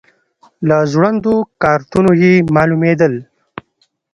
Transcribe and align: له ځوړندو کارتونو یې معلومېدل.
له 0.67 0.77
ځوړندو 0.91 1.33
کارتونو 1.63 2.11
یې 2.21 2.33
معلومېدل. 2.55 3.13